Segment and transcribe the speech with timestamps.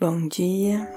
[0.00, 0.90] Bom dia,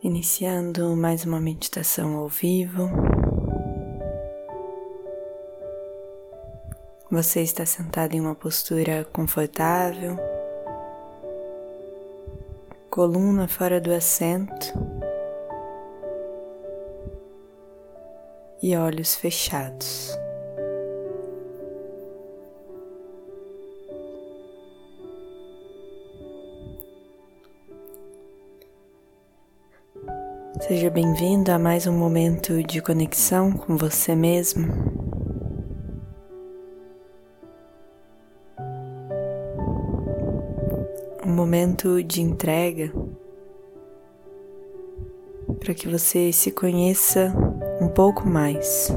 [0.00, 2.88] iniciando mais uma meditação ao vivo.
[7.10, 10.16] Você está sentado em uma postura confortável,
[12.88, 14.72] coluna fora do assento
[18.62, 20.19] e olhos fechados.
[30.60, 34.68] Seja bem-vindo a mais um momento de conexão com você mesmo.
[41.26, 42.92] Um momento de entrega
[45.58, 47.32] para que você se conheça
[47.80, 48.92] um pouco mais.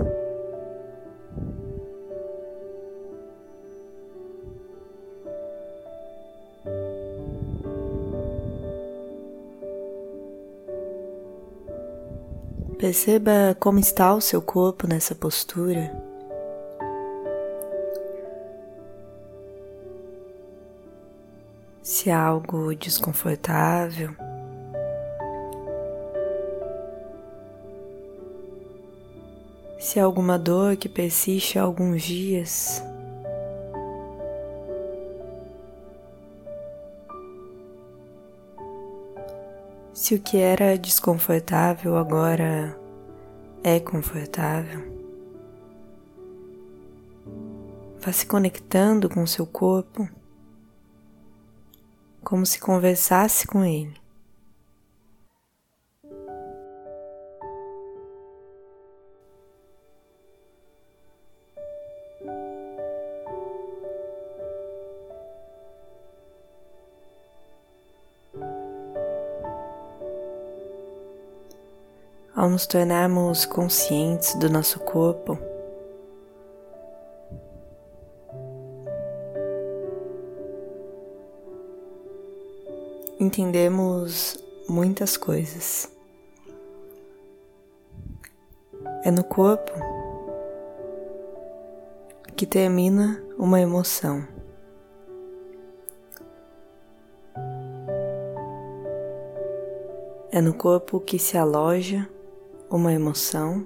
[12.84, 15.90] Perceba como está o seu corpo nessa postura.
[21.82, 24.14] Se há algo desconfortável.
[29.80, 32.84] Se há alguma dor que persiste há alguns dias.
[39.94, 42.76] Se o que era desconfortável agora
[43.64, 44.82] é confortável,
[48.00, 50.10] vá se conectando com seu corpo
[52.24, 54.03] como se conversasse com ele.
[72.44, 75.38] Ao nos tornarmos conscientes do nosso corpo,
[83.18, 84.38] entendemos
[84.68, 85.90] muitas coisas.
[89.06, 89.72] É no corpo
[92.36, 94.28] que termina uma emoção.
[100.30, 102.06] É no corpo que se aloja
[102.74, 103.64] uma emoção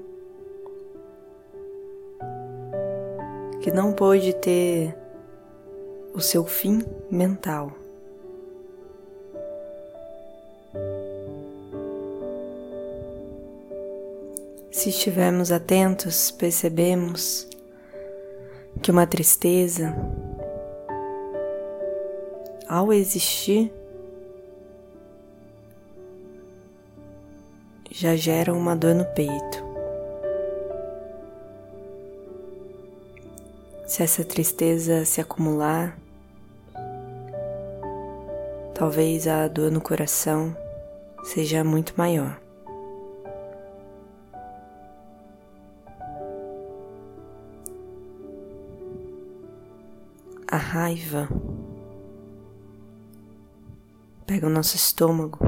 [3.62, 4.94] que não pôde ter
[6.13, 7.72] o seu fim mental.
[14.69, 17.47] Se estivermos atentos, percebemos
[18.81, 19.95] que uma tristeza,
[22.68, 23.72] ao existir,
[27.90, 29.66] já gera uma dor no peito.
[33.86, 35.98] Se essa tristeza se acumular,
[38.75, 40.56] talvez a dor no coração
[41.24, 42.40] seja muito maior.
[50.50, 51.28] A raiva
[54.25, 55.47] pega o nosso estômago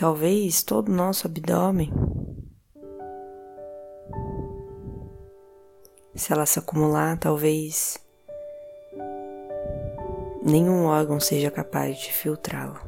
[0.00, 1.92] talvez todo o nosso abdômen.
[6.14, 7.98] Se ela se acumular, talvez
[10.42, 12.82] nenhum órgão seja capaz de filtrá-la.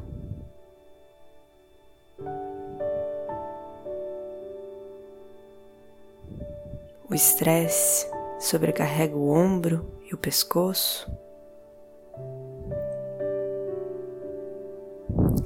[7.07, 8.07] O estresse
[8.39, 11.07] sobrecarrega o ombro e o pescoço.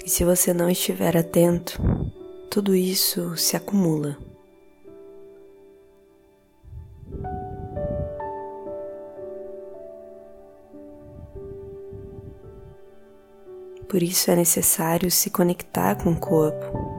[0.06, 1.82] E se você não estiver atento,
[2.50, 4.18] tudo isso se acumula.
[13.88, 16.98] Por isso é necessário se conectar com o corpo.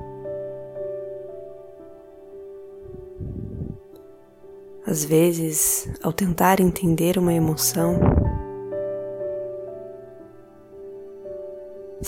[4.86, 8.00] Às vezes, ao tentar entender uma emoção,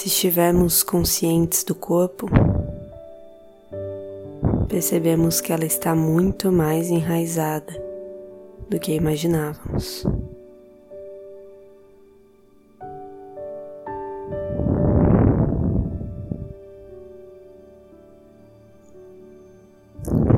[0.01, 2.27] Se estivermos conscientes do corpo,
[4.67, 7.71] percebemos que ela está muito mais enraizada
[8.67, 10.05] do que imaginávamos.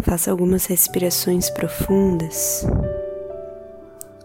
[0.02, 2.66] Faça algumas respirações profundas,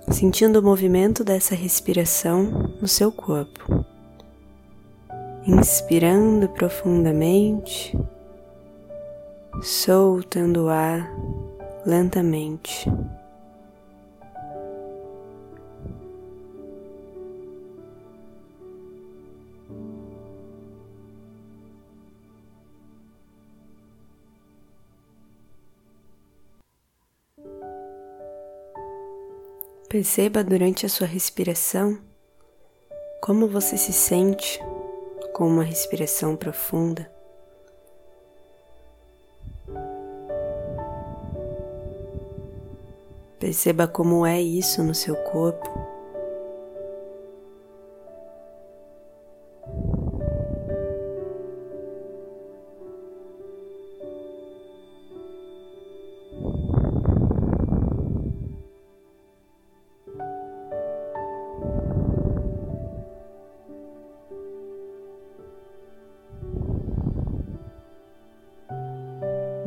[0.09, 3.85] sentindo o movimento dessa respiração no seu corpo
[5.47, 7.97] inspirando profundamente,
[9.63, 11.09] soltando o ar
[11.85, 12.91] lentamente.
[29.87, 31.97] Perceba durante a sua respiração
[33.21, 34.59] como você se sente
[35.37, 37.07] com uma respiração profunda.
[43.39, 45.69] Perceba como é isso no seu corpo.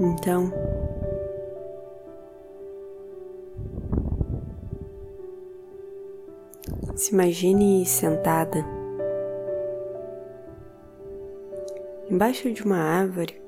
[0.02, 0.50] Então,
[6.96, 8.64] se imagine sentada
[12.10, 13.38] embaixo de uma árvore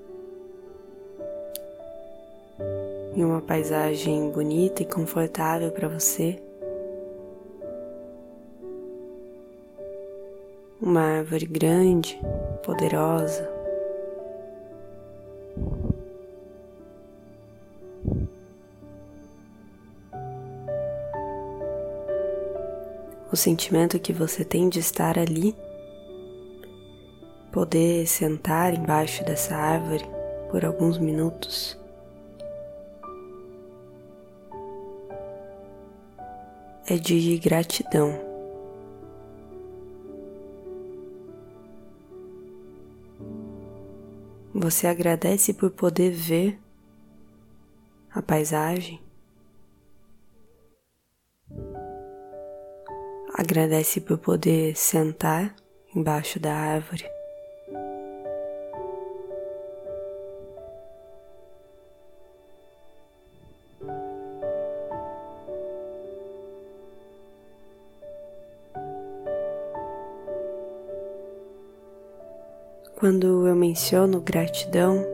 [3.17, 6.39] em uma paisagem bonita e confortável para você.
[10.83, 12.21] Uma árvore grande,
[12.63, 13.62] poderosa,
[23.33, 25.57] o sentimento que você tem de estar ali,
[27.51, 30.05] poder sentar embaixo dessa árvore
[30.51, 31.79] por alguns minutos.
[36.87, 38.13] É de gratidão.
[44.55, 46.61] Você agradece por poder ver
[48.15, 49.01] a paisagem,
[53.35, 55.55] Agradece por poder sentar
[55.95, 57.05] embaixo da árvore.
[73.03, 75.05] Quando eu menciono gratidão,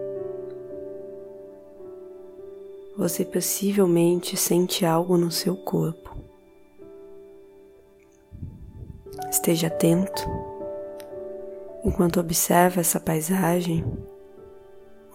[2.99, 6.28] você possivelmente sente algo no seu corpo.
[9.49, 10.29] Esteja atento
[11.83, 13.83] enquanto observa essa paisagem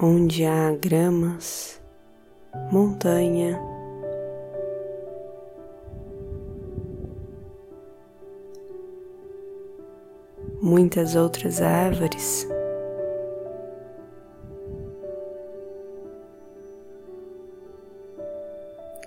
[0.01, 1.79] onde há gramas,
[2.71, 3.61] montanha,
[10.59, 12.47] muitas outras árvores.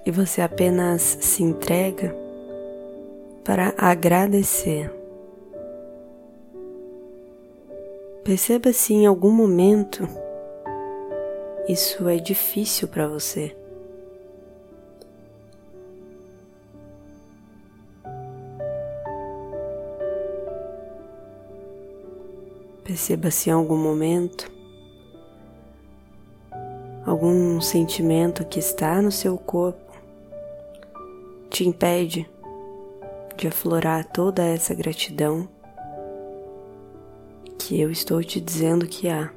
[0.05, 2.14] E você apenas se entrega
[3.43, 5.06] para agradecer.
[8.26, 10.02] Perceba se em algum momento
[11.69, 13.56] isso é difícil para você.
[22.82, 24.50] Perceba se em algum momento
[27.06, 29.93] algum sentimento que está no seu corpo
[31.48, 32.29] te impede
[33.36, 35.48] de aflorar toda essa gratidão
[37.67, 39.29] que eu estou te dizendo que há.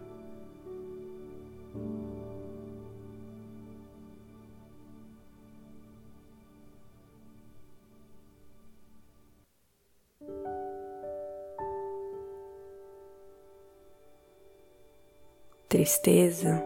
[15.67, 16.63] Tristeza,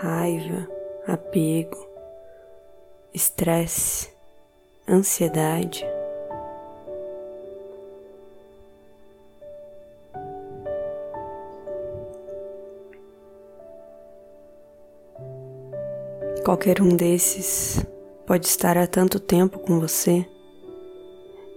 [0.00, 0.68] raiva,
[1.06, 1.78] apego,
[3.14, 4.12] estresse,
[4.88, 5.86] ansiedade.
[16.48, 17.84] Qualquer um desses
[18.26, 20.26] pode estar há tanto tempo com você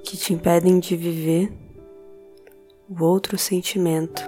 [0.03, 1.49] que te impedem de viver
[2.89, 4.21] o outro sentimento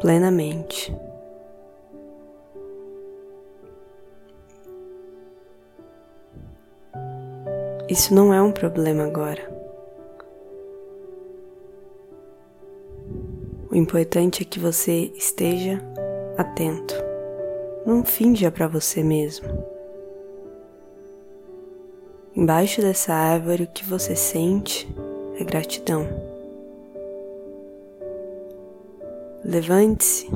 [0.00, 0.90] plenamente.
[7.90, 9.54] Isso não é um problema agora.
[13.70, 15.78] O importante é que você esteja
[16.38, 17.09] atento.
[17.90, 19.48] Não finja para você mesmo.
[22.36, 24.88] Embaixo dessa árvore, o que você sente
[25.36, 26.06] é gratidão.
[29.44, 30.30] Levante-se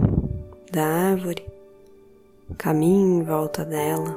[0.72, 1.46] da árvore,
[2.58, 4.16] caminhe em volta dela,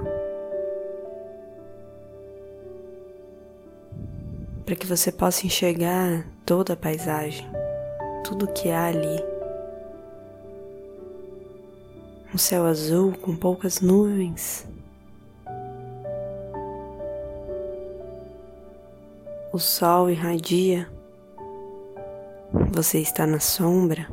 [4.66, 7.46] para que você possa enxergar toda a paisagem,
[8.24, 9.37] tudo que há ali.
[12.38, 14.68] Um céu azul com poucas nuvens.
[19.52, 20.88] O sol irradia.
[22.76, 24.08] Você está na sombra.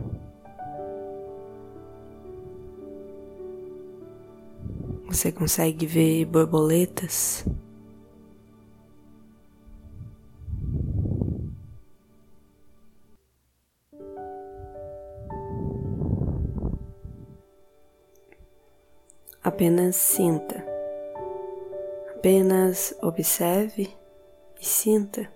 [5.09, 7.45] Você consegue ver borboletas.
[19.55, 20.67] Apenas sinta.
[22.17, 23.89] Apenas observe
[24.61, 25.31] e sinta.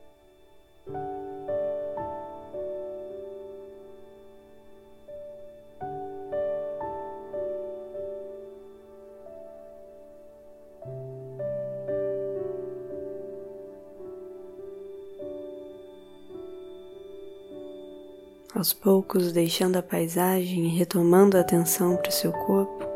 [18.52, 22.87] aos poucos deixando a paisagem e retomando a atenção para o seu corpo.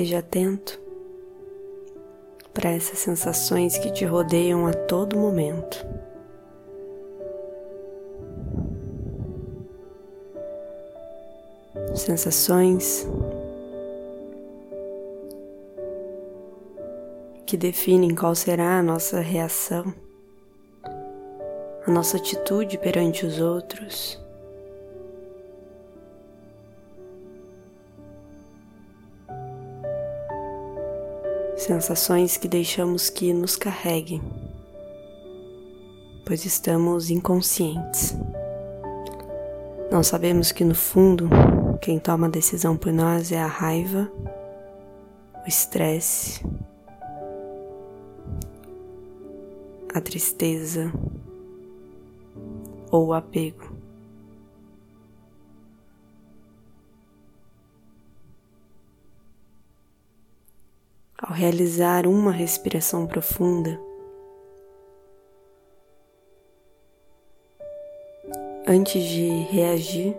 [0.00, 0.80] Esteja atento
[2.54, 5.86] para essas sensações que te rodeiam a todo momento.
[11.94, 13.06] Sensações
[17.44, 19.92] que definem qual será a nossa reação,
[21.86, 24.18] a nossa atitude perante os outros.
[31.70, 34.20] Sensações que deixamos que nos carreguem,
[36.26, 38.16] pois estamos inconscientes.
[39.88, 41.30] Não sabemos que no fundo
[41.80, 44.10] quem toma a decisão por nós é a raiva,
[45.46, 46.44] o estresse,
[49.94, 50.92] a tristeza
[52.90, 53.69] ou o apego.
[61.30, 63.80] Ao realizar uma respiração profunda,
[68.66, 70.16] antes de reagir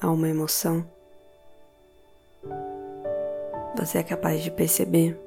[0.00, 0.86] a uma emoção,
[3.76, 5.20] você é capaz de perceber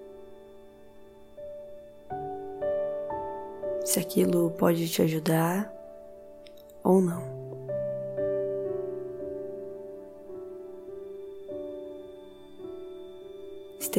[3.85, 5.71] se aquilo pode te ajudar
[6.83, 7.38] ou não.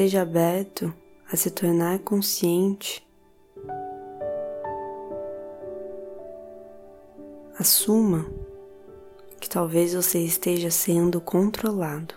[0.00, 0.94] Esteja aberto
[1.30, 3.06] a se tornar consciente.
[7.58, 8.24] Assuma
[9.38, 12.14] que talvez você esteja sendo controlado.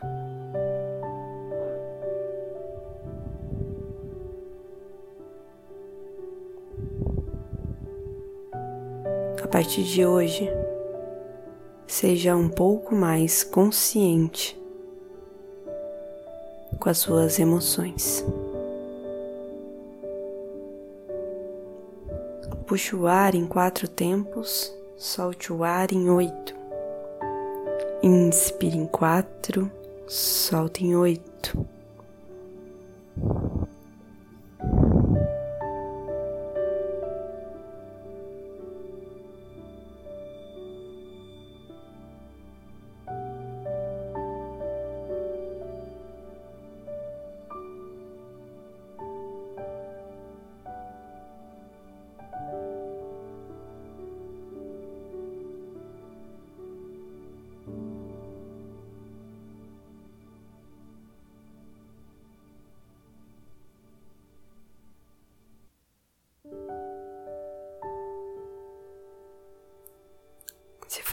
[9.51, 10.49] partir de hoje,
[11.85, 14.62] seja um pouco mais consciente
[16.83, 18.25] com as suas emoções.
[22.67, 26.53] Puxe o ar em quatro tempos, solte o ar em oito.
[28.03, 29.71] Inspire em quatro,
[30.07, 31.65] solte em oito.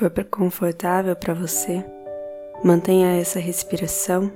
[0.01, 1.85] For confortável para você,
[2.65, 4.33] mantenha essa respiração.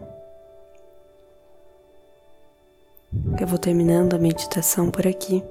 [3.40, 5.42] Eu vou terminando a meditação por aqui.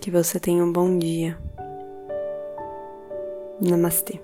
[0.00, 1.36] Que você tenha um bom dia.
[3.60, 4.20] Namastê.